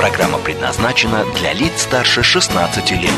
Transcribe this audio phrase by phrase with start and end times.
[0.00, 3.10] Программа предназначена для лиц старше 16 лет.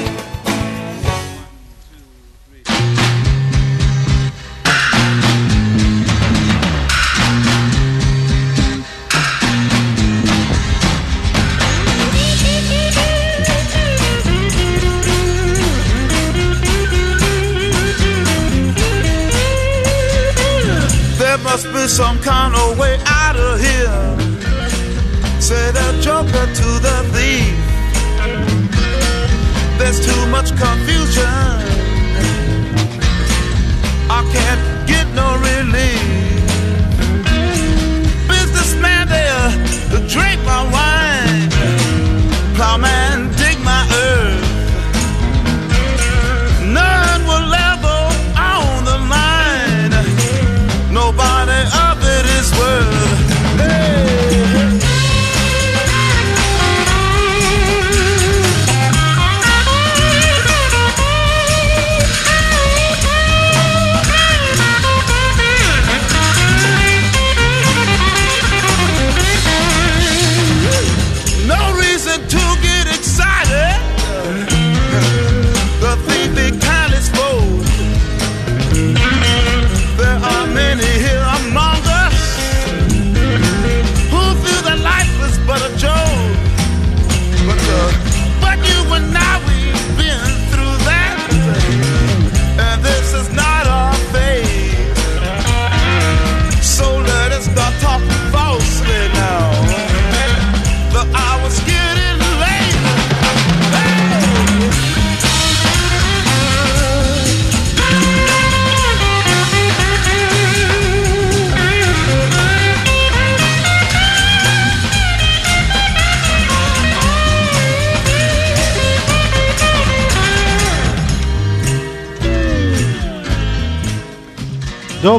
[21.89, 22.79] Some kind of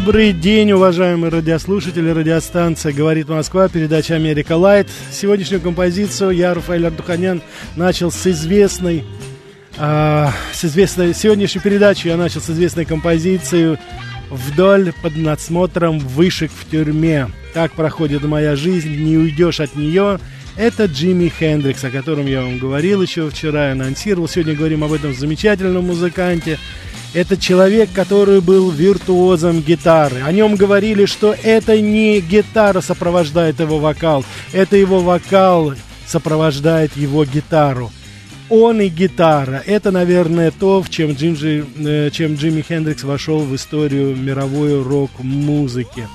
[0.05, 2.09] Добрый день, уважаемые радиослушатели.
[2.09, 4.89] Радиостанция «Говорит Москва», передача «Америка Лайт».
[5.13, 7.41] Сегодняшнюю композицию я, Рафаэль Ардуханян,
[7.77, 9.05] начал с известной...
[9.77, 11.13] а, с известной...
[11.13, 13.77] Сегодняшнюю передачу я начал с известной композицией
[14.29, 17.29] «Вдоль под надсмотром вышек в тюрьме».
[17.53, 20.19] Так проходит моя жизнь, не уйдешь от нее.
[20.57, 24.27] Это Джимми Хендрикс, о котором я вам говорил еще вчера, анонсировал.
[24.27, 26.59] Сегодня говорим об этом замечательном музыканте.
[27.13, 30.21] Это человек, который был виртуозом гитары.
[30.23, 35.73] О нем говорили, что это не гитара сопровождает его вокал, это его вокал
[36.07, 37.91] сопровождает его гитару.
[38.49, 39.63] Он и гитара.
[39.65, 46.07] Это, наверное, то, в чем, Джимджи, э, чем Джимми Хендрикс вошел в историю мировой рок-музыки.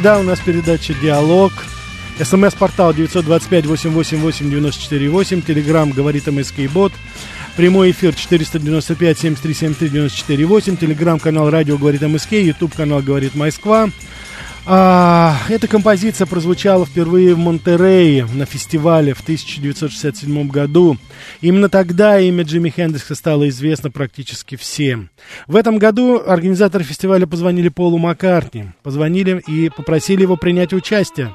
[0.00, 1.52] Всегда у нас передача «Диалог».
[2.18, 5.42] СМС-портал 925-888-94-8.
[5.42, 6.94] Телеграмм «Говорит МСК Бот».
[7.54, 10.78] Прямой эфир 495-7373-94-8.
[10.78, 12.32] Телеграм-канал «Радио говорит МСК».
[12.32, 13.90] Ютуб-канал «Говорит Москва».
[14.66, 20.96] А, эта композиция прозвучала впервые в Монтерее на фестивале в 1967 году.
[21.40, 25.10] Именно тогда имя Джимми Хендрикса стало известно практически всем.
[25.46, 31.34] В этом году организаторы фестиваля позвонили Полу Маккартни, позвонили и попросили его принять участие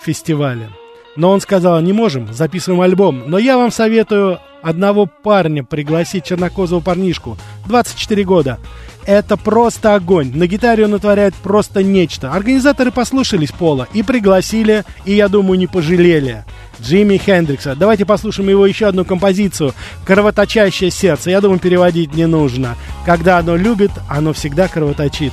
[0.00, 0.70] в фестивале.
[1.16, 3.24] Но он сказал, не можем, записываем альбом.
[3.26, 7.36] Но я вам советую одного парня пригласить, чернокозого парнишку,
[7.66, 8.58] 24 года.
[9.06, 10.32] Это просто огонь.
[10.34, 12.32] На гитаре он натворяет просто нечто.
[12.32, 16.44] Организаторы послушались Пола и пригласили, и, я думаю, не пожалели.
[16.80, 17.76] Джимми Хендрикса.
[17.76, 19.74] Давайте послушаем его еще одну композицию
[20.06, 21.30] «Кровоточащее сердце».
[21.30, 22.76] Я думаю, переводить не нужно.
[23.04, 25.32] Когда оно любит, оно всегда кровоточит.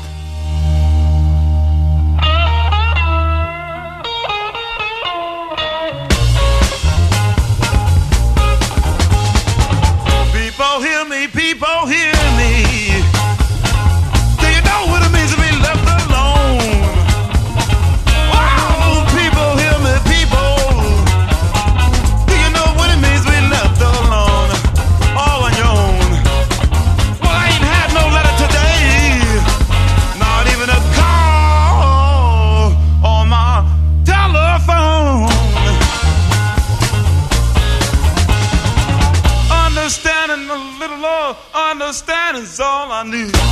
[43.02, 43.51] I need.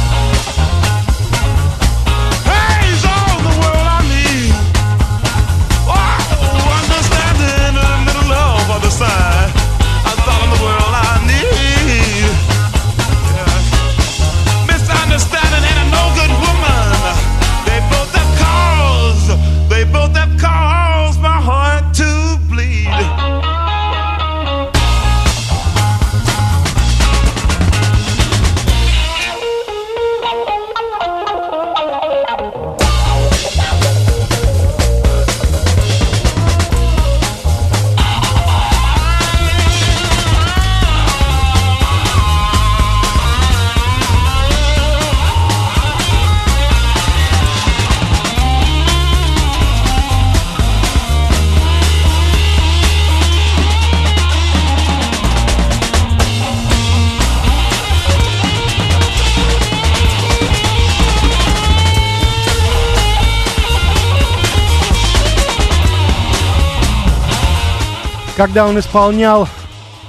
[68.39, 69.49] Когда он исполнял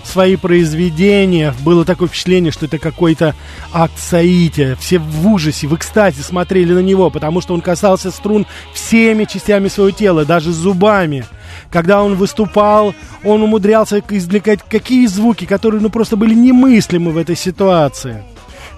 [0.05, 3.35] свои произведения, было такое впечатление, что это какой-то
[3.73, 4.77] акт соития.
[4.77, 9.67] Все в ужасе, в экстазе смотрели на него, потому что он касался струн всеми частями
[9.67, 11.25] своего тела, даже зубами.
[11.73, 12.95] Когда он выступал,
[13.25, 18.23] он умудрялся извлекать какие звуки, которые ну, просто были немыслимы в этой ситуации.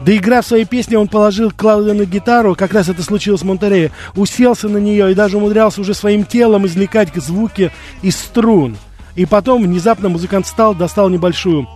[0.01, 4.71] Доиграв свои песни, он положил Клаудио на гитару, как раз это случилось в Монтерее, уселся
[4.71, 7.71] на нее и даже умудрялся уже своим телом извлекать звуки
[8.01, 8.79] из струн.
[9.15, 11.69] И потом внезапно музыкант встал, достал небольшую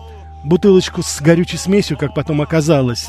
[0.44, 3.09] бутылочку с горючей смесью, как потом оказалось,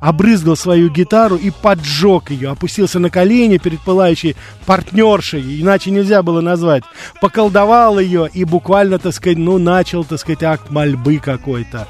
[0.00, 6.40] обрызгал свою гитару и поджег ее, опустился на колени перед пылающей партнершей, иначе нельзя было
[6.40, 6.84] назвать,
[7.20, 11.88] поколдовал ее и буквально, так сказать, ну, начал, так сказать, акт мольбы какой-то.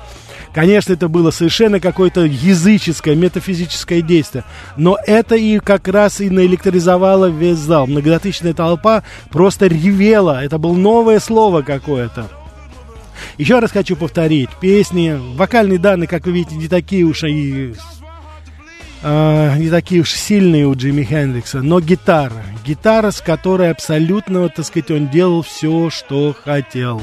[0.56, 4.43] Конечно, это было совершенно какое-то языческое, метафизическое действие.
[4.79, 7.87] Но это и как раз и наэлектризовало весь зал.
[7.87, 10.43] Многотысячная толпа просто ревела.
[10.43, 12.31] Это было новое слово какое-то.
[13.37, 14.49] Еще раз хочу повторить.
[14.58, 17.75] Песни, вокальные данные, как вы видите, не такие уж и
[19.02, 22.43] Uh, не такие уж сильные у Джимми Хендрикса, но гитара.
[22.64, 27.02] Гитара, с которой абсолютно, так сказать, он делал все, что хотел.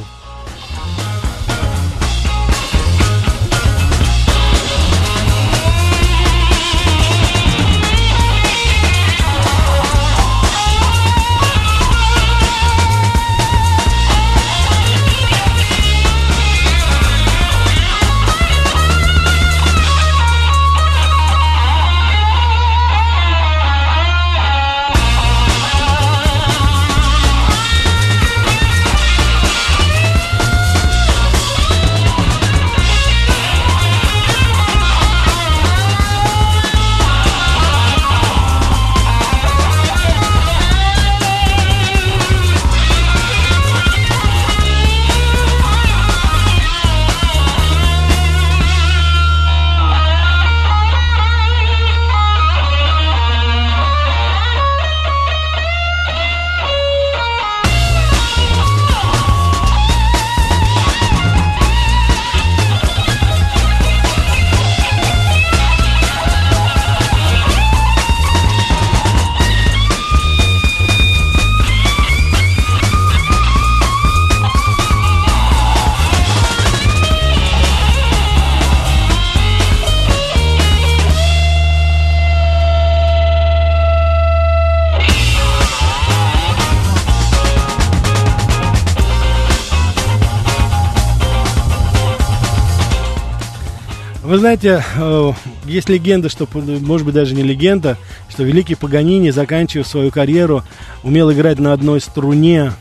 [94.44, 95.32] Знаете, э,
[95.64, 97.98] есть легенда, что, может быть, даже не легенда,
[98.28, 100.64] что великий Паганини, заканчивая свою карьеру,
[101.02, 102.74] умел играть на одной струне.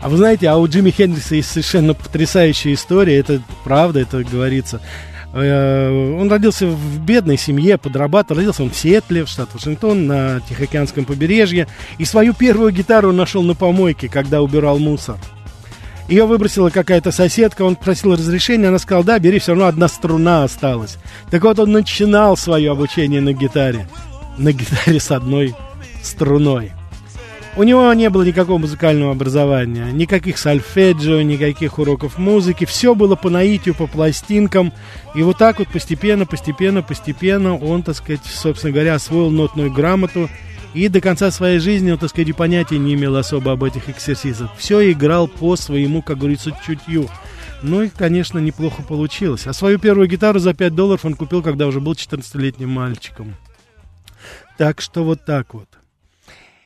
[0.00, 4.80] А вы знаете, а у Джимми Хендрикса есть совершенно потрясающая история, это правда, это говорится.
[5.32, 8.38] Э, он родился в бедной семье, подрабатывал.
[8.40, 11.68] Родился он в Сиэтле, в штат Вашингтон, на Тихоокеанском побережье.
[11.98, 15.18] И свою первую гитару нашел на помойке, когда убирал мусор.
[16.10, 20.42] Ее выбросила какая-то соседка, он просил разрешения, она сказала, да, бери, все равно одна струна
[20.42, 20.98] осталась.
[21.30, 23.86] Так вот, он начинал свое обучение на гитаре.
[24.36, 25.54] На гитаре с одной
[26.02, 26.72] струной.
[27.56, 32.64] У него не было никакого музыкального образования, никаких сольфеджио, никаких уроков музыки.
[32.64, 34.72] Все было по наитию, по пластинкам.
[35.14, 40.28] И вот так вот постепенно, постепенно, постепенно он, так сказать, собственно говоря, освоил нотную грамоту
[40.74, 44.50] и до конца своей жизни, он, так сказать, понятия не имел особо об этих эксерсисах.
[44.56, 47.08] Все играл по своему, как говорится, чутью.
[47.62, 49.46] Ну и, конечно, неплохо получилось.
[49.46, 53.34] А свою первую гитару за 5 долларов он купил, когда уже был 14-летним мальчиком.
[54.58, 55.68] Так что вот так вот.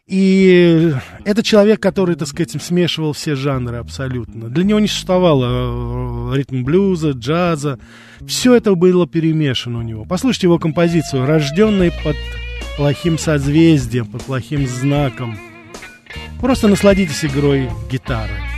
[0.07, 0.93] И
[1.25, 4.51] это человек, который, так сказать, смешивал все жанры абсолютно.
[4.51, 7.79] Для него не существовало э, ритм блюза, джаза.
[8.27, 10.05] Все это было перемешано у него.
[10.05, 12.17] Послушайте его композицию «Рожденный под
[12.77, 15.39] плохим созвездием, под плохим знаком.
[16.41, 18.54] Просто насладитесь игрой гитары.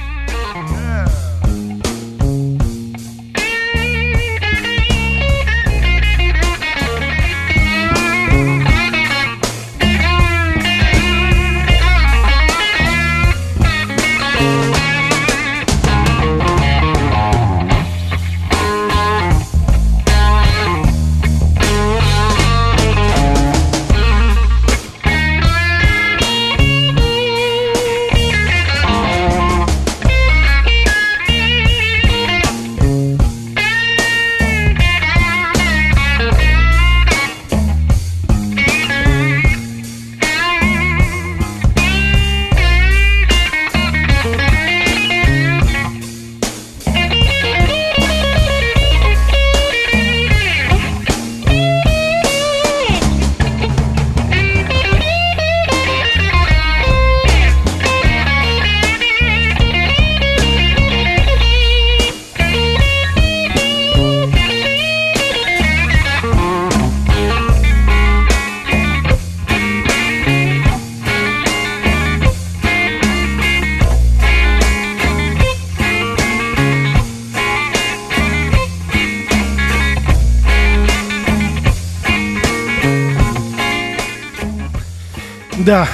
[85.66, 85.88] Да,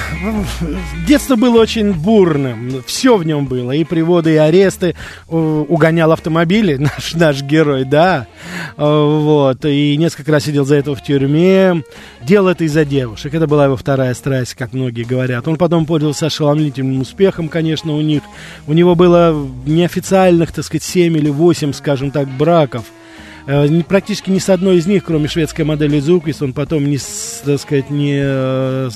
[1.07, 4.93] детство было очень бурным, все в нем было, и приводы, и аресты,
[5.27, 8.27] угонял автомобили, наш, наш герой, да,
[8.77, 11.81] вот, и несколько раз сидел за это в тюрьме,
[12.21, 15.47] делал это из-за девушек, это была его вторая страсть, как многие говорят.
[15.47, 18.21] Он потом пользовался ошеломительным успехом, конечно, у них,
[18.67, 23.02] у него было неофициальных, так сказать, 7 или 8, скажем так, браков, Э,
[23.87, 26.97] практически ни с одной из них, кроме шведской модели Зуквис, он потом не,
[27.43, 28.89] так сказать, не э,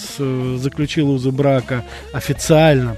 [0.58, 2.98] заключил узы брака официально.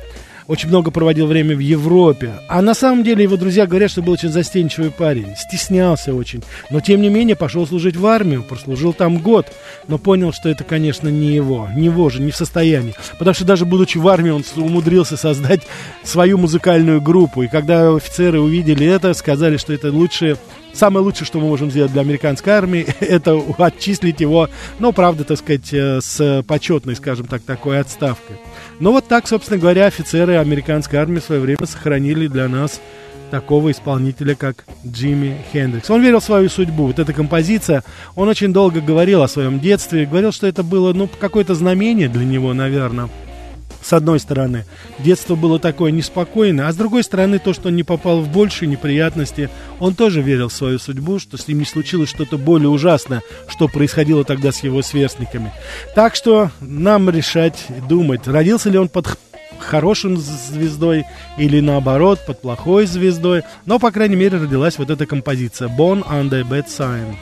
[0.50, 2.34] Очень много проводил время в Европе.
[2.48, 5.36] А на самом деле его друзья говорят, что был очень застенчивый парень.
[5.38, 6.42] Стеснялся очень.
[6.72, 8.42] Но тем не менее пошел служить в армию.
[8.42, 9.46] Прослужил там год.
[9.88, 11.70] Но понял, что это, конечно, не его.
[11.76, 12.96] Не его же, не в состоянии.
[13.20, 15.62] Потому что даже будучи в армии, он умудрился создать
[16.04, 17.44] свою музыкальную группу.
[17.44, 20.36] И когда офицеры увидели это, сказали, что это лучшее
[20.74, 24.50] Самое лучшее, что мы можем сделать для американской армии, это отчислить его,
[24.80, 28.38] ну, правда, так сказать, э, с почетной, скажем так, такой отставкой.
[28.80, 32.80] Но вот так, собственно говоря, офицеры американской армии в свое время сохранили для нас
[33.30, 35.90] такого исполнителя, как Джимми Хендрикс.
[35.90, 36.88] Он верил в свою судьбу.
[36.88, 37.84] Вот эта композиция,
[38.16, 42.26] он очень долго говорил о своем детстве, говорил, что это было, ну, какое-то знамение для
[42.26, 43.10] него, наверное
[43.82, 44.66] с одной стороны,
[45.00, 48.68] детство было такое неспокойное, а с другой стороны, то, что он не попал в большие
[48.68, 53.22] неприятности, он тоже верил в свою судьбу, что с ним не случилось что-то более ужасное,
[53.48, 55.52] что происходило тогда с его сверстниками.
[55.96, 59.18] Так что нам решать, думать, родился ли он под
[59.60, 61.06] хорошим звездой
[61.38, 66.44] или наоборот под плохой звездой, но, по крайней мере, родилась вот эта композиция «Born Under
[66.48, 67.16] Bad Sign».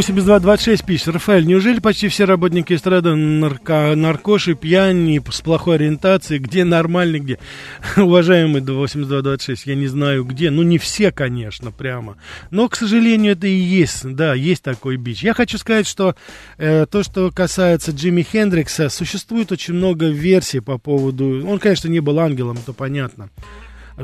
[0.00, 1.08] 8226 пишет.
[1.08, 6.40] Рафаэль, неужели почти все работники эстрады нарко, наркоши, пьяни, с плохой ориентацией?
[6.40, 7.38] Где нормальный, где?
[7.98, 10.50] Уважаемый 8226, я не знаю где.
[10.50, 12.16] Ну, не все, конечно, прямо.
[12.50, 15.22] Но, к сожалению, это и есть, да, есть такой бич.
[15.22, 16.14] Я хочу сказать, что
[16.56, 21.46] э, то, что касается Джимми Хендрикса, существует очень много версий по поводу...
[21.46, 23.28] Он, конечно, не был ангелом, это понятно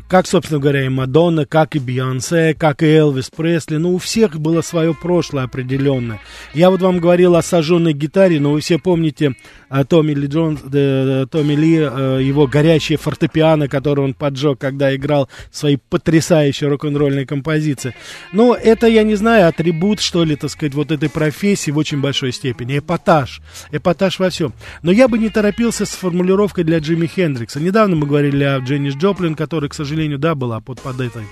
[0.09, 3.77] как, собственно говоря, и Мадонна, как и Бейонсе, как и Элвис Пресли.
[3.77, 6.21] Ну, у всех было свое прошлое определенное.
[6.55, 9.35] Я вот вам говорил о сожженной гитаре, но вы все помните
[9.69, 14.95] а, Томми Ли Джонс, э, Томми Ли, э, его горячее фортепиано, которое он поджег, когда
[14.95, 17.95] играл свои потрясающие рок-н-ролльные композиции.
[18.33, 22.01] Но это, я не знаю, атрибут, что ли, так сказать, вот этой профессии в очень
[22.01, 22.79] большой степени.
[22.79, 23.41] Эпатаж.
[23.73, 24.53] Эпатаж во всем.
[24.83, 27.61] Но я бы не торопился с формулировкой для Джимми Хендрикса.
[27.61, 29.86] Недавно мы говорили о Дженнис Джоплин, который, к сожалению,
[30.17, 31.25] да, была под, под этой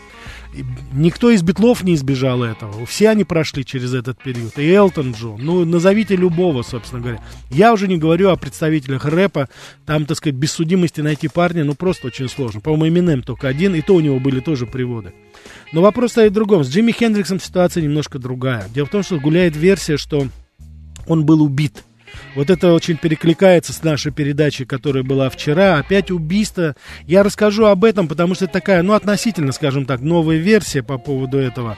[0.92, 2.86] Никто из битлов не избежал этого.
[2.86, 4.56] Все они прошли через этот период.
[4.58, 5.40] И Элтон Джон.
[5.42, 7.20] Ну, назовите любого, собственно говоря.
[7.50, 9.48] Я уже не говорю о представителях рэпа.
[9.84, 12.60] Там, так сказать, без судимости найти парня, ну, просто очень сложно.
[12.60, 15.12] По-моему, Эминем только один, и то у него были тоже приводы.
[15.72, 16.62] Но вопрос стоит в другом.
[16.62, 18.68] С Джимми Хендриксом ситуация немножко другая.
[18.72, 20.28] Дело в том, что гуляет версия, что
[21.08, 21.82] он был убит
[22.34, 25.78] вот это очень перекликается с нашей передачей, которая была вчера.
[25.78, 26.74] Опять убийство.
[27.06, 30.98] Я расскажу об этом, потому что это такая, ну, относительно, скажем так, новая версия по
[30.98, 31.76] поводу этого.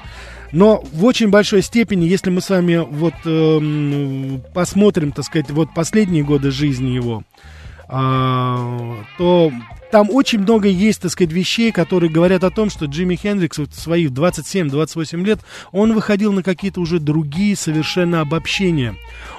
[0.52, 5.74] Но в очень большой степени, если мы с вами вот э, посмотрим, так сказать, вот
[5.74, 7.24] последние годы жизни его,
[7.88, 9.52] э, то
[9.90, 13.70] там очень много есть, так сказать, вещей, которые говорят о том, что Джимми Хендрикс вот
[13.70, 15.40] в свои 27-28 лет,
[15.72, 18.96] он выходил на какие-то уже другие совершенно обобщения.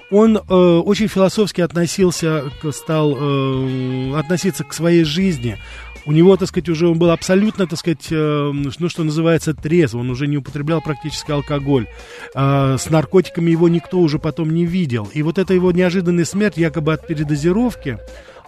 [0.10, 5.58] Он э, очень философски относился, стал э, относиться к своей жизни.
[6.06, 9.96] У него, так сказать, уже он был абсолютно, так сказать, э, ну, что называется, трезв.
[9.96, 11.88] Он уже не употреблял практически алкоголь.
[12.34, 15.10] А, с наркотиками его никто уже потом не видел.
[15.13, 17.98] И вот эта его неожиданная смерть, якобы от передозировки,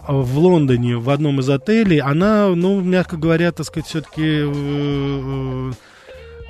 [0.00, 4.44] а, в Лондоне в одном из отелей, она, ну, мягко говоря, так сказать, все-таки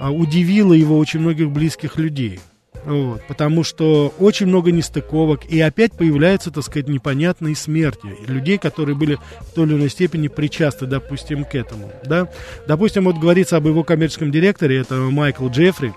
[0.01, 2.38] удивила его очень многих близких людей.
[2.85, 8.97] Вот, потому что очень много нестыковок, и опять появляются, так сказать, непонятные смерти людей, которые
[8.97, 11.90] были в той или иной степени причастны, допустим, к этому.
[12.05, 12.29] Да?
[12.66, 15.93] Допустим, вот говорится об его коммерческом директоре, это Майкл Джеффри,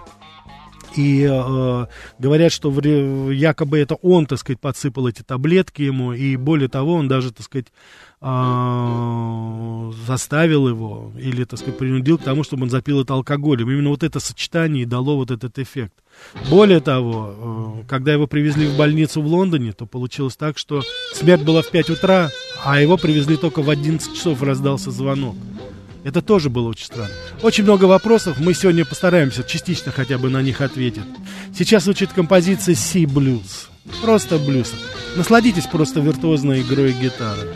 [0.95, 1.85] и э,
[2.19, 6.93] говорят, что вре- якобы это он, так сказать, подсыпал эти таблетки ему, и более того,
[6.95, 7.67] он даже, так сказать,
[8.25, 13.69] а, заставил его или, так сказать, принудил к тому, чтобы он запил это алкоголем.
[13.69, 15.91] Именно вот это сочетание и дало вот этот эффект.
[16.49, 20.83] Более того, э, когда его привезли в больницу в Лондоне, то получилось так, что
[21.13, 22.29] смерть была в 5 утра,
[22.63, 25.35] а его привезли только в 11 часов, раздался звонок.
[26.05, 27.11] Это тоже было очень странно.
[27.41, 31.03] Очень много вопросов, мы сегодня постараемся частично хотя бы на них ответить.
[31.53, 33.67] Сейчас звучит композиция Sea Blues.
[34.01, 34.73] Просто блюз.
[35.17, 37.49] Насладитесь просто виртуозной игрой гитары.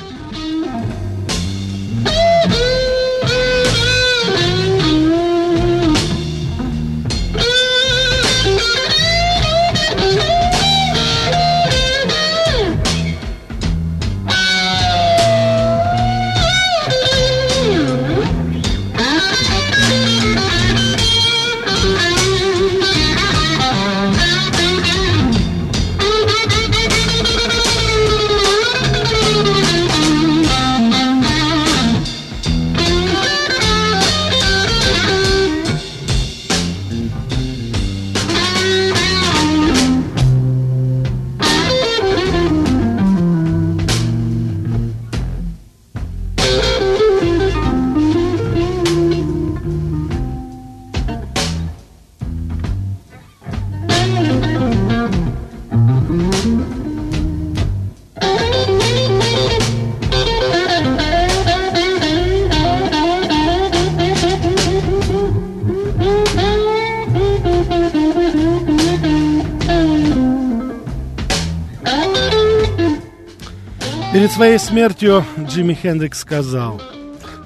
[74.37, 76.79] Своей смертью Джимми Хендрикс сказал,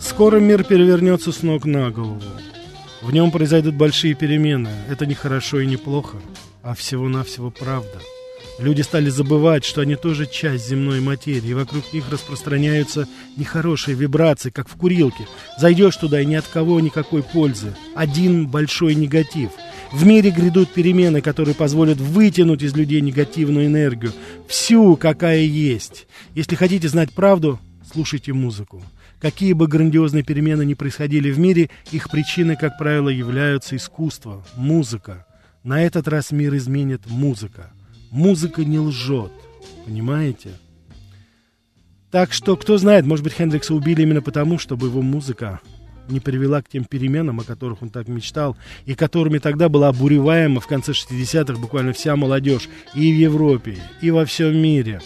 [0.02, 2.22] «Скоро мир перевернется с ног на голову.
[3.02, 4.68] В нем произойдут большие перемены.
[4.90, 6.18] Это не хорошо и не плохо,
[6.62, 8.02] а всего-навсего правда.
[8.60, 14.50] Люди стали забывать, что они тоже часть земной материи, и вокруг них распространяются нехорошие вибрации,
[14.50, 15.30] как в курилке.
[15.58, 17.74] Зайдешь туда, и ни от кого никакой пользы.
[17.96, 19.52] Один большой негатив.
[19.92, 24.14] В мире грядут перемены, которые позволят вытянуть из людей негативную энергию.
[24.48, 26.08] Всю, какая есть.
[26.34, 27.60] Если хотите знать правду,
[27.92, 28.82] слушайте музыку.
[29.20, 35.26] Какие бы грандиозные перемены ни происходили в мире, их причиной, как правило, являются искусство, музыка.
[35.64, 37.72] На этот раз мир изменит музыка.
[38.12, 39.32] Музыка не лжет,
[39.86, 40.52] понимаете?
[42.12, 45.60] Так что, кто знает, может быть, Хендрикса убили именно потому, чтобы его музыка
[46.10, 50.60] не привела к тем переменам, о которых он так мечтал, и которыми тогда была обуреваема
[50.60, 55.02] в конце 60-х буквально вся молодежь и в Европе, и во всем мире.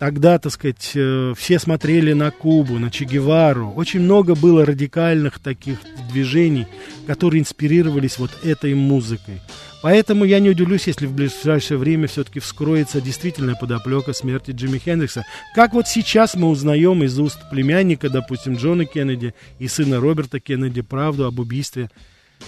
[0.00, 3.70] Тогда, так сказать, э, все смотрели на Кубу, на Че Гевару.
[3.72, 5.78] Очень много было радикальных таких
[6.10, 6.66] движений,
[7.06, 9.42] которые инспирировались вот этой музыкой.
[9.82, 15.26] Поэтому я не удивлюсь, если в ближайшее время все-таки вскроется действительная подоплека смерти Джимми Хендрикса.
[15.54, 20.80] Как вот сейчас мы узнаем из уст племянника, допустим, Джона Кеннеди и сына Роберта Кеннеди
[20.80, 21.90] правду об убийстве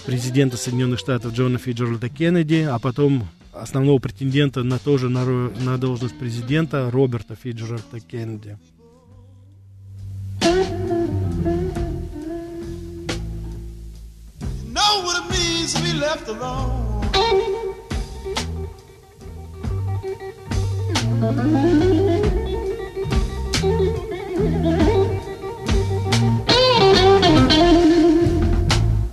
[0.07, 6.17] президента Соединенных Штатов Джона Фиджеральда Кеннеди, а потом основного претендента на тоже на, на должность
[6.17, 8.57] президента Роберта Фиджеральда Кеннеди.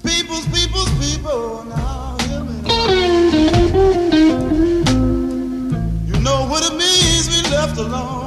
[0.03, 1.79] People's, people's, people, now
[7.80, 8.20] alone.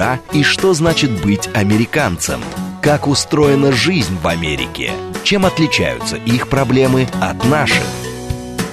[0.00, 2.40] США и что значит быть американцем?
[2.82, 4.92] Как устроена жизнь в Америке?
[5.24, 7.84] Чем отличаются их проблемы от наших?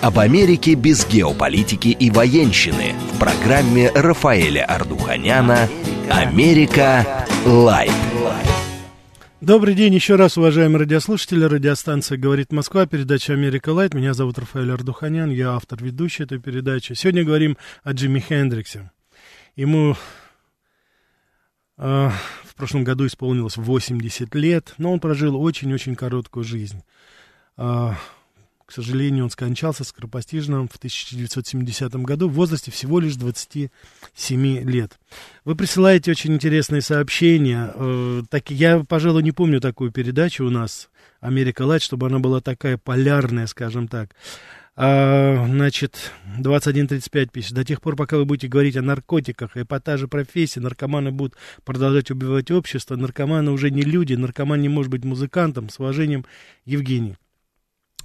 [0.02, 5.68] Об Америке без геополитики и военщины в программе Рафаэля Ардуханяна
[6.10, 7.26] «Америка.
[7.46, 7.92] Light».
[9.42, 11.44] Добрый день еще раз, уважаемые радиослушатели.
[11.44, 13.94] Радиостанция «Говорит Москва», передача «Америка Light».
[13.94, 16.94] Меня зовут Рафаэль Ардуханян, я автор ведущей этой передачи.
[16.94, 18.92] Сегодня говорим о Джимми Хендриксе.
[19.56, 19.96] Ему
[21.78, 26.82] в прошлом году исполнилось 80 лет, но он прожил очень-очень короткую жизнь.
[27.58, 27.92] Э,
[28.66, 35.00] к сожалению, он скончался скоропостижно в 1970 году в возрасте всего лишь 27 лет.
[35.46, 37.72] Вы присылаете очень интересные сообщения.
[37.74, 40.90] Э, так, я, пожалуй, не помню такую передачу у нас,
[41.22, 44.10] «Америка Лайт», чтобы она была такая полярная, скажем так.
[44.80, 47.54] А, значит, 21.35 пишет.
[47.54, 51.36] До тех пор, пока вы будете говорить о наркотиках, эпатаже профессии, наркоманы будут
[51.66, 52.96] продолжать убивать общество.
[52.96, 55.70] Наркоманы уже не люди, наркоман не может быть музыкантом.
[55.70, 56.26] С уважением,
[56.64, 57.16] Евгений.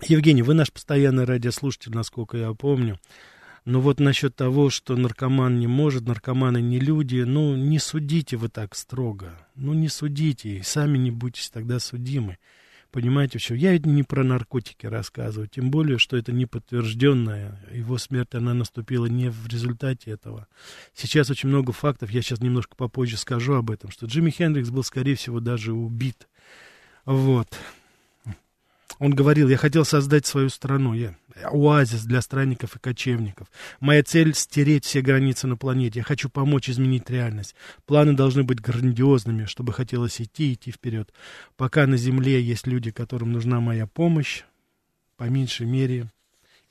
[0.00, 2.98] Евгений, вы наш постоянный радиослушатель, насколько я помню.
[3.66, 8.48] Но вот насчет того, что наркоман не может, наркоманы не люди, ну, не судите вы
[8.48, 9.46] так строго.
[9.56, 12.38] Ну, не судите, и сами не будьте тогда судимы.
[12.92, 17.58] Понимаете, что я ведь не про наркотики рассказываю, тем более, что это не подтвержденная.
[17.72, 20.46] Его смерть, она наступила не в результате этого.
[20.94, 24.84] Сейчас очень много фактов, я сейчас немножко попозже скажу об этом, что Джимми Хендрикс был,
[24.84, 26.28] скорее всего, даже убит.
[27.06, 27.48] Вот.
[28.98, 33.48] Он говорил, я хотел создать свою страну, я, оазис для странников и кочевников.
[33.80, 36.00] Моя цель— стереть все границы на планете.
[36.00, 37.54] Я хочу помочь изменить реальность.
[37.86, 41.12] Планы должны быть грандиозными, чтобы хотелось идти, идти вперед.
[41.56, 44.42] Пока на Земле есть люди, которым нужна моя помощь,
[45.16, 46.10] по меньшей мере,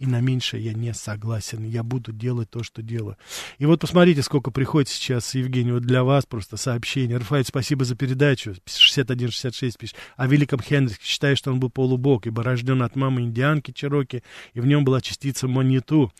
[0.01, 1.63] и на меньшее я не согласен.
[1.63, 3.17] Я буду делать то, что делаю.
[3.59, 7.17] И вот посмотрите, сколько приходит сейчас, Евгений, вот для вас просто сообщение.
[7.17, 8.55] Рафаэль, спасибо за передачу.
[8.65, 9.95] 61-66 пишет.
[10.17, 10.97] О великом Хенрике.
[11.03, 14.23] Считаю, что он был полубог, ибо рожден от мамы индианки Чироки,
[14.55, 16.11] и в нем была частица маниту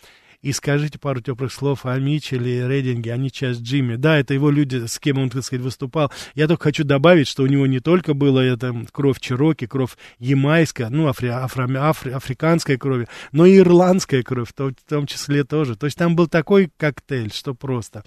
[0.41, 3.95] и скажите пару теплых слов о Митчелле и Рейдинге, они часть Джимми.
[3.95, 6.12] Да, это его люди, с кем он, так сказать, выступал.
[6.36, 10.89] Я только хочу добавить, что у него не только была эта кровь Чироки, кровь ямайская,
[10.89, 15.75] ну, афри, афро, афри, африканская кровь, но и ирландская кровь в в том числе тоже.
[15.75, 18.04] То есть там был такой коктейль, что просто.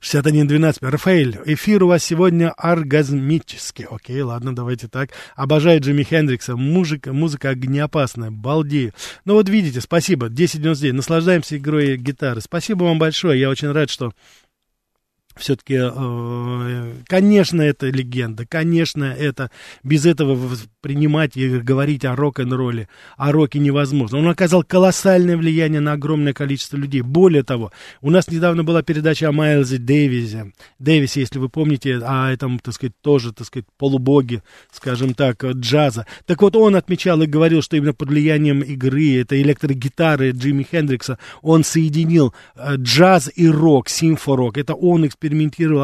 [0.00, 0.82] 6112.
[0.82, 3.86] Рафаэль, эфир у вас сегодня оргазмический.
[3.90, 5.10] Окей, ладно, давайте так.
[5.36, 6.56] Обожаю Джимми Хендрикса.
[6.56, 8.30] Музыка, музыка огнеопасная.
[8.30, 8.92] Балдею.
[9.24, 10.26] Ну вот видите, спасибо.
[10.26, 10.94] 1099.
[10.94, 12.40] Наслаждаемся игрой гитары.
[12.40, 13.40] Спасибо вам большое.
[13.40, 14.12] Я очень рад, что
[15.40, 19.50] все-таки, э, конечно, это легенда, конечно, это
[19.82, 20.38] без этого
[20.80, 24.18] принимать и говорить о рок-н-ролле, о роке невозможно.
[24.18, 27.02] Он оказал колоссальное влияние на огромное количество людей.
[27.02, 32.30] Более того, у нас недавно была передача о Майлзе Дэвисе, Дэвисе, если вы помните, о
[32.30, 36.06] этом, так сказать, тоже, так сказать, полубоге, скажем так, джаза.
[36.26, 41.18] Так вот, он отмечал и говорил, что именно под влиянием игры, это электрогитары Джимми Хендрикса,
[41.42, 44.58] он соединил э, джаз и рок, симфорок.
[44.58, 45.29] Это он экспериментировал,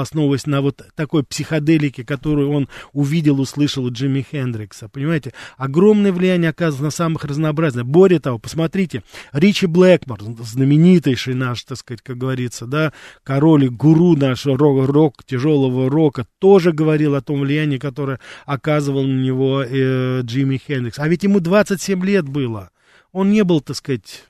[0.01, 4.89] основываясь на вот такой психоделике, которую он увидел, услышал у Джимми Хендрикса.
[4.89, 7.87] Понимаете, огромное влияние оказывается на самых разнообразных.
[7.87, 14.17] Более того, посмотрите, Ричи Блэкмор, знаменитейший наш, так сказать, как говорится, да, король и гуру
[14.17, 20.21] нашего рок, рок, тяжелого рока, тоже говорил о том влиянии, которое оказывал на него э,
[20.23, 20.99] Джимми Хендрикс.
[20.99, 22.71] А ведь ему 27 лет было.
[23.13, 24.25] Он не был, так сказать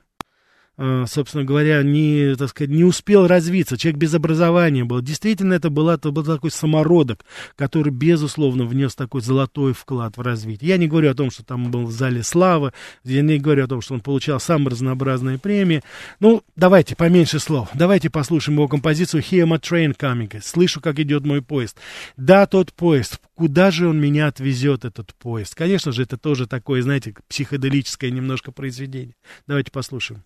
[0.77, 5.01] собственно говоря, не, так сказать, не успел развиться, человек без образования был.
[5.01, 10.69] Действительно, это, была, это был такой самородок, который, безусловно, внес такой золотой вклад в развитие.
[10.69, 13.67] Я не говорю о том, что там был в зале славы, я не говорю о
[13.67, 15.81] том, что он получал самые разнообразные премии.
[16.19, 17.69] Ну, давайте, поменьше слов.
[17.73, 20.41] Давайте послушаем его композицию «Hear my train coming».
[20.43, 21.77] «Слышу, как идет мой поезд».
[22.17, 23.19] Да, тот поезд.
[23.33, 25.55] Куда же он меня отвезет, этот поезд?
[25.55, 29.15] Конечно же, это тоже такое, знаете, психоделическое немножко произведение.
[29.47, 30.23] Давайте послушаем.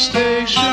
[0.00, 0.69] station.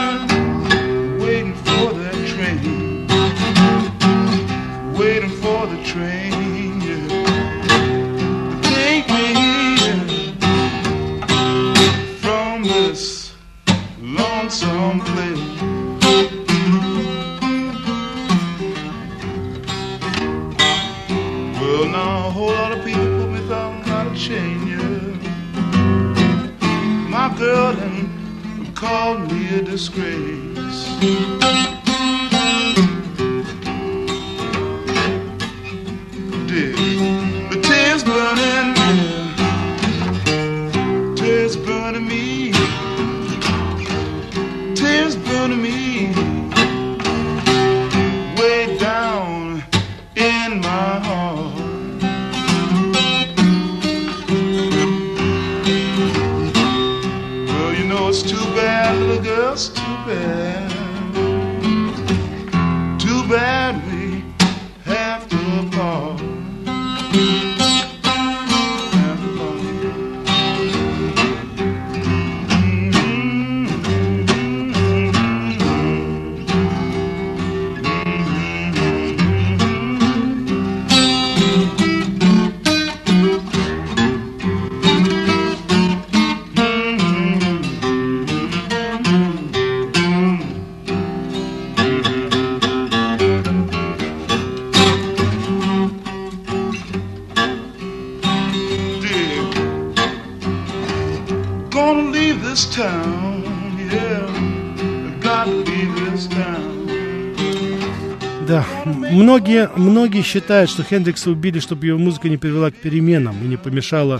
[109.38, 113.58] Многие, многие считают, что Хендрикса убили, чтобы его музыка не привела к переменам и не
[113.58, 114.19] помешала,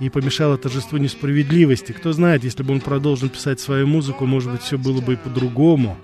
[0.00, 1.92] не помешала торжеству несправедливости.
[1.92, 5.16] Кто знает, если бы он продолжил писать свою музыку, может быть, все было бы и
[5.16, 5.96] по-другому.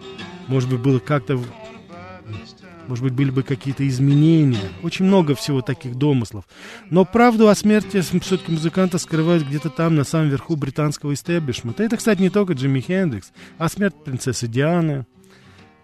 [0.47, 1.41] Может быть, было как-то...
[2.87, 4.71] Может быть, были бы какие-то изменения.
[4.83, 6.45] Очень много всего таких домыслов.
[6.91, 11.83] Но правду о смерти все-таки музыканта скрывают где-то там, на самом верху британского истеблишмента.
[11.83, 15.07] Это, кстати, не только Джимми Хендрикс, а смерть принцессы Дианы,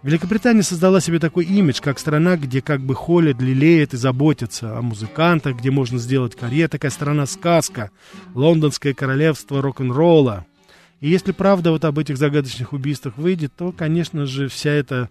[0.03, 4.83] Великобритания создала себе такой имидж, как страна, где как бы холят, лелеет и заботятся о
[4.83, 7.91] музыкантах, где можно сделать карьеру, такая страна-сказка,
[8.35, 10.47] лондонское королевство рок-н-ролла.
[11.01, 15.11] И если правда вот об этих загадочных убийствах выйдет, то, конечно же, вся эта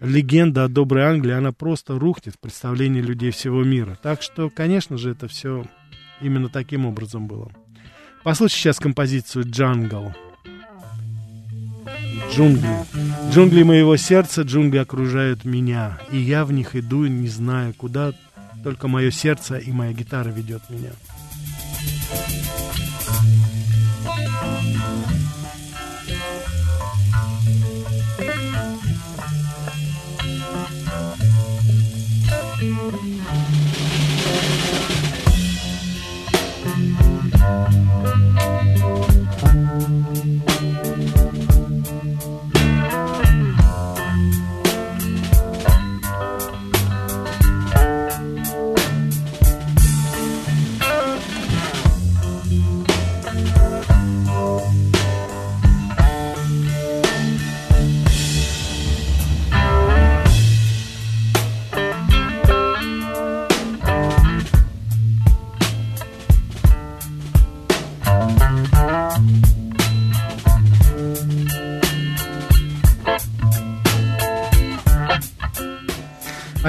[0.00, 3.98] легенда о доброй Англии, она просто рухнет в представлении людей всего мира.
[4.02, 5.64] Так что, конечно же, это все
[6.20, 7.50] именно таким образом было.
[8.22, 10.14] Послушайте сейчас композицию «Джангл».
[12.32, 12.84] Джунгли.
[13.30, 15.98] Джунгли моего сердца, джунгли окружают меня.
[16.10, 18.12] И я в них иду, не зная куда,
[18.62, 20.90] только мое сердце и моя гитара ведет меня.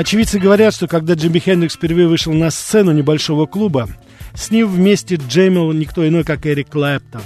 [0.07, 3.89] Очевидцы говорят, что когда Джимми Хендрикс впервые вышел на сцену небольшого клуба,
[4.33, 7.21] с ним вместе джемил никто иной, как Эрик Клэптон.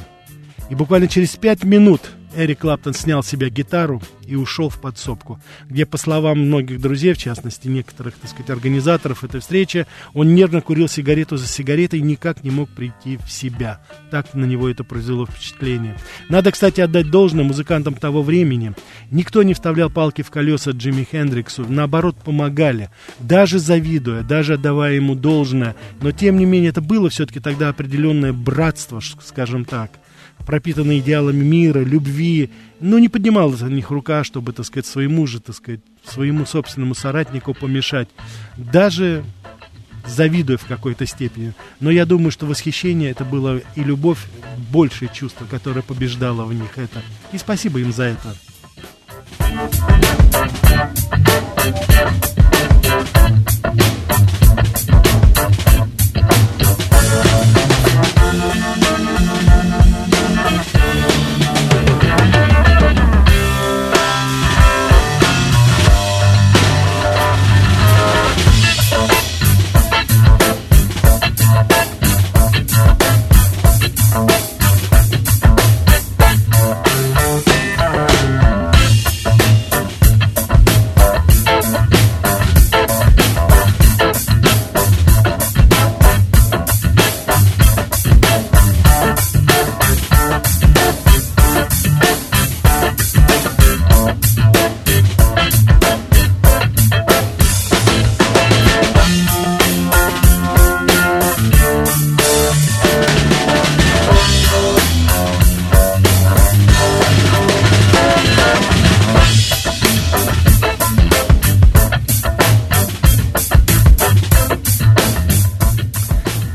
[0.71, 2.01] И буквально через пять минут
[2.35, 7.13] Эрик Клаптон снял с себя гитару и ушел в подсобку, где, по словам многих друзей,
[7.13, 12.03] в частности некоторых, так сказать, организаторов этой встречи, он нервно курил сигарету за сигаретой и
[12.03, 13.81] никак не мог прийти в себя.
[14.09, 15.97] Так на него это произвело впечатление.
[16.29, 18.73] Надо, кстати, отдать должное музыкантам того времени.
[19.09, 22.89] Никто не вставлял палки в колеса Джимми Хендриксу, наоборот, помогали,
[23.19, 25.75] даже завидуя, даже отдавая ему должное.
[26.01, 30.00] Но, тем не менее, это было все-таки тогда определенное братство, скажем так
[30.45, 32.49] пропитанные идеалами мира, любви,
[32.79, 36.95] но не поднималась от них рука, чтобы, так сказать, своему же, так сказать, своему собственному
[36.95, 38.09] соратнику помешать,
[38.57, 39.23] даже
[40.05, 41.53] завидуя в какой-то степени.
[41.79, 44.25] Но я думаю, что восхищение это было и любовь,
[44.71, 47.01] большее чувство, которое побеждало в них это.
[47.31, 48.35] И спасибо им за это.
[53.63, 54.10] Thank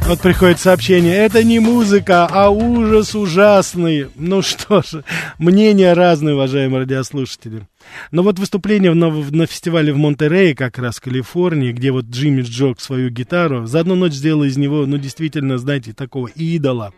[0.06, 1.16] Вот приходит сообщение.
[1.16, 4.07] Это не музыка, а ужас ужасный.
[4.14, 5.02] Ну что ж,
[5.38, 7.66] мнения разные, уважаемые радиослушатели.
[8.12, 12.42] Но вот выступление на, на фестивале в Монтерее, как раз в Калифорнии, где вот Джимми
[12.42, 16.92] Джок свою гитару, за одну ночь сделал из него, ну, действительно, знаете, такого идола.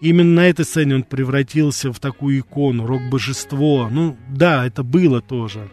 [0.00, 3.88] Именно на этой сцене он превратился в такую икону, рок-божество.
[3.88, 5.70] Ну, да, это было тоже.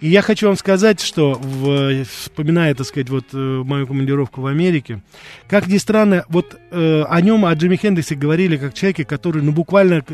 [0.00, 4.46] И я хочу вам сказать, что, в, вспоминая, так сказать, вот э, мою командировку в
[4.46, 5.02] Америке,
[5.48, 9.52] как ни странно, вот э, о нем, о Джимми Хендриксе говорили как человеке, который, ну,
[9.52, 10.04] буквально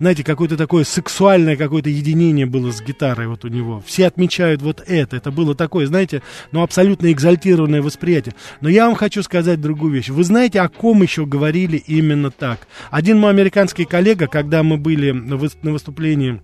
[0.00, 3.82] знаете, какое-то такое сексуальное какое-то единение было с гитарой вот у него.
[3.86, 5.16] Все отмечают вот это.
[5.16, 6.22] Это было такое, знаете,
[6.52, 8.34] ну, абсолютно экзальтированное восприятие.
[8.60, 10.08] Но я вам хочу сказать другую вещь.
[10.08, 12.66] Вы знаете, о ком еще говорили именно так?
[12.90, 16.42] Один мой американский коллега, когда мы были на выступлении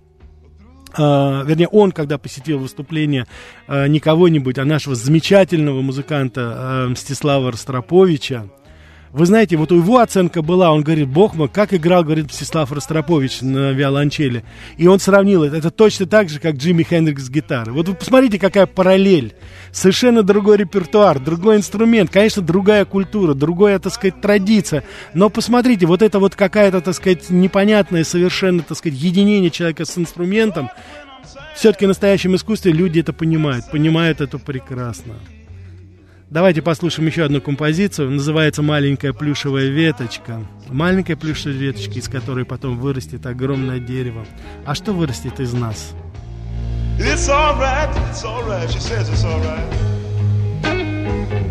[0.97, 3.25] Uh, вернее, он, когда посетил выступление
[3.67, 8.47] uh, не кого-нибудь, а нашего замечательного музыканта uh, Мстислава Ростроповича,
[9.13, 13.41] вы знаете, вот его оценка была, он говорит, бог мой, как играл, говорит Мстислав Ростропович
[13.41, 14.45] на виолончели.
[14.77, 17.73] И он сравнил это, это точно так же, как Джимми Хендрикс с гитарой.
[17.73, 19.33] Вот вы посмотрите, какая параллель.
[19.71, 24.83] Совершенно другой репертуар, другой инструмент, конечно, другая культура, другая, так сказать, традиция.
[25.13, 29.97] Но посмотрите, вот это вот какая-то, так сказать, непонятное совершенно, так сказать, единение человека с
[29.97, 30.69] инструментом.
[31.55, 35.15] Все-таки в настоящем искусстве люди это понимают, понимают это прекрасно.
[36.31, 38.09] Давайте послушаем еще одну композицию.
[38.09, 40.39] Называется «Маленькая плюшевая веточка».
[40.69, 44.25] Маленькая плюшевая веточка, из которой потом вырастет огромное дерево.
[44.65, 45.93] А что вырастет из нас?
[46.97, 49.59] It's alright, it's alright, she says it's alright.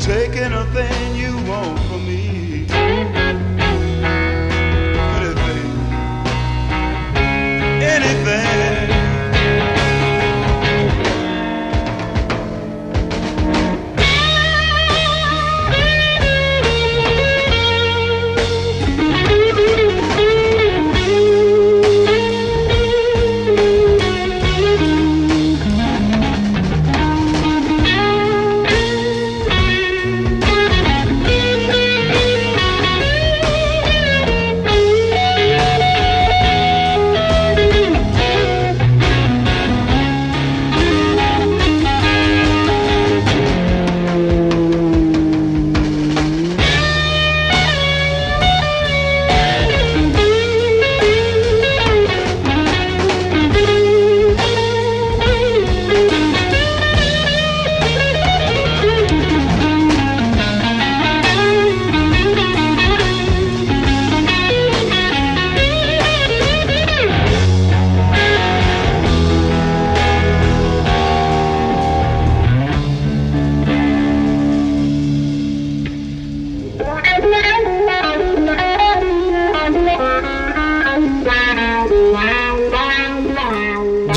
[0.01, 2.65] Take anything you want from me.
[5.19, 5.69] Anything.
[7.83, 9.00] Anything.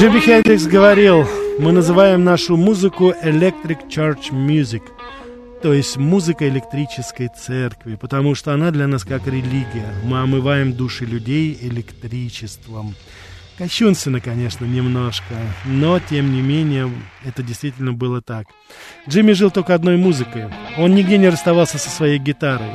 [0.03, 1.25] Джимми Хендрикс говорил,
[1.59, 4.81] мы называем нашу музыку Electric Church Music,
[5.61, 9.93] то есть музыка электрической церкви, потому что она для нас как религия.
[10.03, 12.95] Мы омываем души людей электричеством.
[13.57, 16.91] Кощунственно, конечно, немножко, но, тем не менее,
[17.23, 18.47] это действительно было так.
[19.07, 20.49] Джимми жил только одной музыкой.
[20.77, 22.71] Он нигде не расставался со своей гитарой.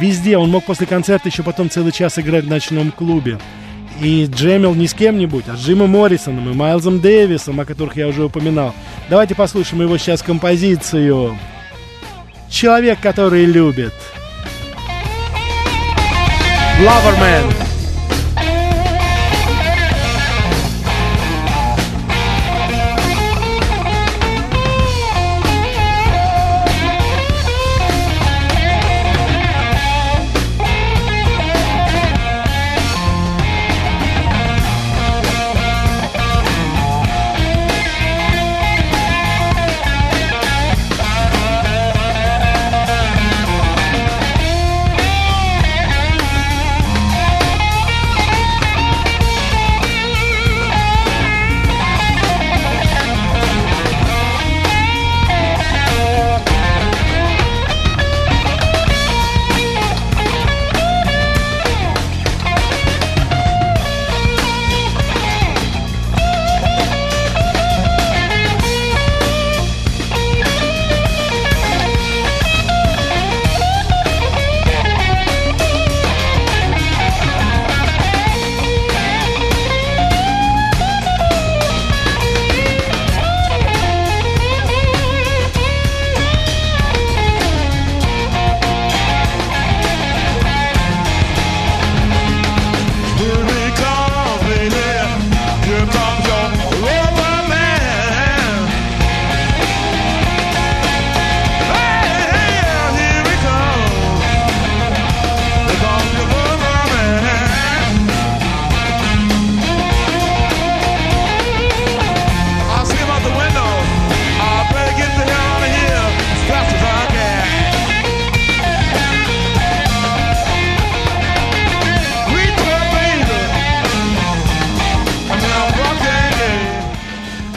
[0.00, 3.38] Везде он мог после концерта еще потом целый час играть в ночном клубе
[4.00, 8.08] и джемил не с кем-нибудь, а с Джимом Моррисоном и Майлзом Дэвисом, о которых я
[8.08, 8.74] уже упоминал.
[9.08, 11.38] Давайте послушаем его сейчас композицию
[12.50, 13.94] «Человек, который любит».
[16.80, 17.65] Loverman.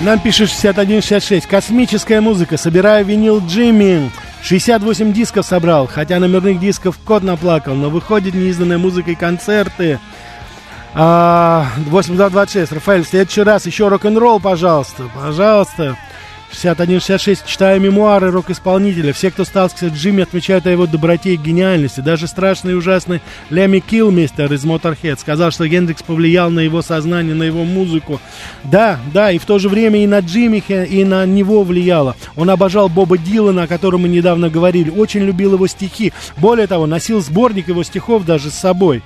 [0.10, 1.46] Нам пишет 6166.
[1.46, 2.58] Космическая музыка.
[2.58, 4.10] Собираю винил Джимми.
[4.42, 10.00] 68 дисков собрал, хотя номерных дисков кот наплакал, но выходит неизданная музыка и концерты.
[10.96, 12.72] А, 8226.
[12.72, 15.04] Рафаэль, в следующий раз еще рок-н-ролл, пожалуйста.
[15.14, 15.96] Пожалуйста.
[16.52, 17.40] 61-66.
[17.46, 19.14] Читаю мемуары рок-исполнителя.
[19.14, 22.02] Все, кто сталкивается с Джимми, отмечают о его доброте и гениальности.
[22.02, 27.36] Даже страшный и ужасный Леми Килмистер из Motorhead сказал, что Гендрикс повлиял на его сознание,
[27.36, 28.20] на его музыку.
[28.64, 32.16] Да, да, и в то же время и на Джимми, и на него влияло.
[32.36, 34.90] Он обожал Боба Дилана, о котором мы недавно говорили.
[34.90, 36.14] Очень любил его стихи.
[36.38, 39.04] Более того, носил сборник его стихов даже с собой.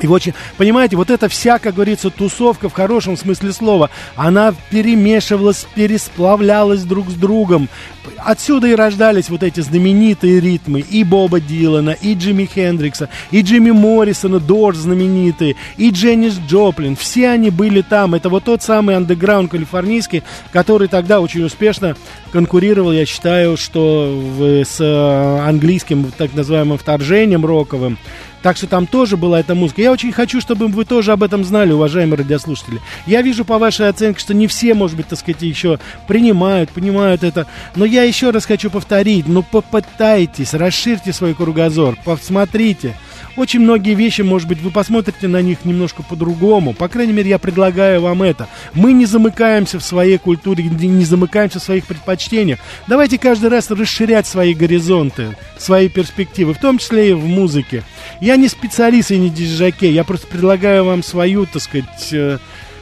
[0.00, 5.66] И очень, понимаете, вот эта вся, как говорится, тусовка в хорошем смысле слова, она перемешивалась,
[5.74, 7.68] пересплавлялась друг с другом.
[8.16, 13.70] Отсюда и рождались вот эти знаменитые ритмы и Боба Дилана, и Джимми Хендрикса, и Джимми
[13.70, 16.96] Моррисона, Дорс знаменитые, и Дженнис Джоплин.
[16.96, 18.14] Все они были там.
[18.14, 20.22] Это вот тот самый андеграунд калифорнийский,
[20.52, 21.96] который тогда очень успешно
[22.32, 24.22] конкурировал, я считаю, что
[24.64, 27.98] с э, английским так называемым вторжением роковым.
[28.42, 29.82] Так что там тоже была эта музыка.
[29.82, 32.80] Я очень хочу, чтобы вы тоже об этом знали, уважаемые радиослушатели.
[33.06, 37.24] Я вижу по вашей оценке, что не все, может быть, так сказать, еще принимают, понимают
[37.24, 37.46] это.
[37.74, 42.94] Но я еще раз хочу повторить, ну попытайтесь, расширьте свой кругозор, посмотрите.
[43.38, 46.72] Очень многие вещи, может быть, вы посмотрите на них немножко по-другому.
[46.74, 48.48] По крайней мере, я предлагаю вам это.
[48.74, 52.58] Мы не замыкаемся в своей культуре, не замыкаемся в своих предпочтениях.
[52.88, 57.84] Давайте каждый раз расширять свои горизонты, свои перспективы, в том числе и в музыке.
[58.20, 62.38] Я не специалист и не диджакей, я просто предлагаю вам свою, так сказать, э,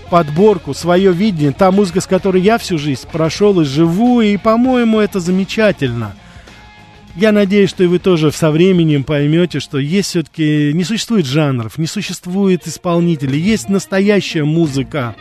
[0.08, 5.00] подборку, свое видение, та музыка, с которой я всю жизнь прошел и живу, и, по-моему,
[5.00, 6.16] это замечательно.
[7.16, 11.78] Я надеюсь, что и вы тоже со временем поймете, что есть все-таки, не существует жанров,
[11.78, 15.16] не существует исполнителей, есть настоящая музыка,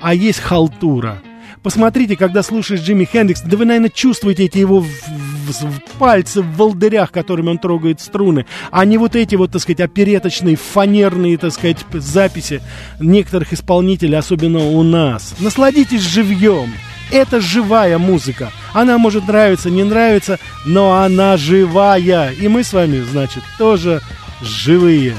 [0.00, 1.20] а есть халтура.
[1.60, 6.40] Посмотрите, когда слушаешь Джимми Хендрикс, да вы, наверное, чувствуете эти его в, в, в пальцы
[6.40, 11.36] в волдырях, которыми он трогает струны, а не вот эти вот, так сказать, опереточные, фанерные,
[11.36, 12.62] так сказать, записи
[13.00, 15.34] некоторых исполнителей, особенно у нас.
[15.40, 16.70] Насладитесь живьем.
[17.10, 18.52] Это живая музыка.
[18.72, 22.32] Она может нравиться, не нравиться, но она живая.
[22.32, 24.00] И мы с вами, значит, тоже
[24.40, 25.16] живые.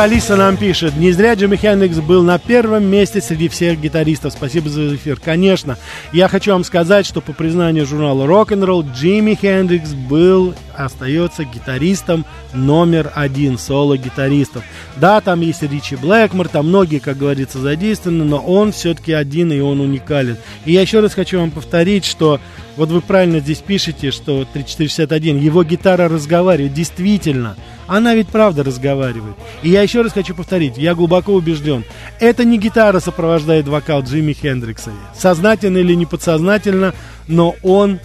[0.00, 4.32] Талиса нам пишет, не зря Джимми Хендрикс был на первом месте среди всех гитаристов.
[4.32, 5.20] Спасибо за эфир.
[5.22, 5.76] Конечно,
[6.14, 10.54] я хочу вам сказать, что по признанию журнала Rock'n'Roll, Джимми Хендрикс был,
[10.84, 14.64] остается гитаристом номер один, соло-гитаристов.
[14.96, 19.60] Да, там есть Ричи Блэкмор, там многие, как говорится, задействованы, но он все-таки один, и
[19.60, 20.36] он уникален.
[20.64, 22.40] И я еще раз хочу вам повторить, что
[22.76, 26.72] вот вы правильно здесь пишете, что 3461, его гитара разговаривает.
[26.72, 27.56] Действительно,
[27.86, 29.36] она ведь правда разговаривает.
[29.62, 31.84] И я еще раз хочу повторить, я глубоко убежден,
[32.20, 34.92] это не гитара сопровождает вокал Джимми Хендрикса.
[35.14, 36.94] Сознательно или не подсознательно,
[37.26, 37.98] но он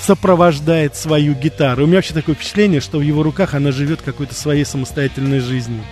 [0.00, 1.84] сопровождает свою гитару.
[1.84, 5.82] У меня вообще такое впечатление, что в его руках она живет какой-то своей самостоятельной жизнью.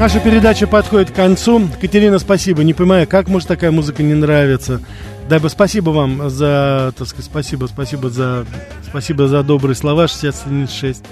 [0.00, 1.68] Наша передача подходит к концу.
[1.78, 2.64] Катерина, спасибо.
[2.64, 4.80] Не понимаю, как может такая музыка не нравиться.
[5.28, 8.46] Дай бы спасибо вам за, так сказать, спасибо, спасибо за,
[8.82, 11.04] спасибо за добрые слова 676.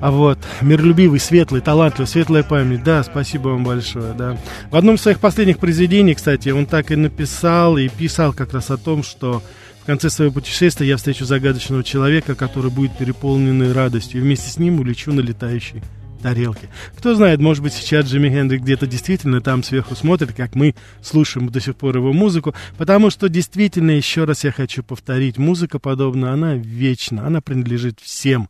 [0.00, 2.84] А вот, миролюбивый, светлый, талантливый, светлая память.
[2.84, 4.38] Да, спасибо вам большое, да.
[4.70, 8.70] В одном из своих последних произведений, кстати, он так и написал, и писал как раз
[8.70, 9.42] о том, что
[9.82, 14.56] в конце своего путешествия я встречу загадочного человека, который будет переполненный радостью, и вместе с
[14.56, 15.82] ним улечу на летающий
[16.20, 16.68] тарелки.
[16.96, 21.48] Кто знает, может быть, сейчас Джимми Хендрик где-то действительно там сверху смотрит, как мы слушаем
[21.48, 26.32] до сих пор его музыку, потому что действительно, еще раз я хочу повторить, музыка подобная,
[26.32, 28.48] она вечна, она принадлежит всем.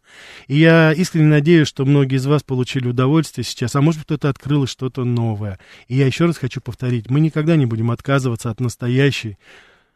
[0.49, 4.29] И я искренне надеюсь, что многие из вас получили удовольствие сейчас, а может быть, кто-то
[4.29, 5.59] открыл что-то новое.
[5.89, 9.39] И я еще раз хочу повторить, мы никогда не будем отказываться от настоящей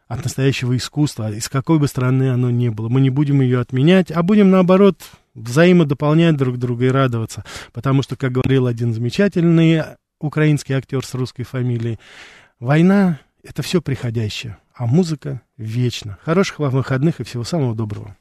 [0.08, 2.88] от настоящего искусства, из какой бы страны оно ни было.
[2.88, 5.00] Мы не будем ее отменять, а будем, наоборот,
[5.34, 7.44] взаимодополнять друг друга и радоваться.
[7.72, 9.82] Потому что, как говорил один замечательный
[10.20, 11.98] украинский актер с русской фамилией,
[12.60, 16.18] война— это все приходящее, а музыка— вечно.
[16.22, 18.16] Хороших вам выходных и всего самого доброго.